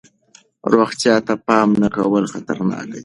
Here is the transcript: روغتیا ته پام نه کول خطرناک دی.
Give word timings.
روغتیا 0.73 1.15
ته 1.25 1.33
پام 1.45 1.69
نه 1.81 1.87
کول 1.95 2.25
خطرناک 2.33 2.85
دی. 2.91 2.99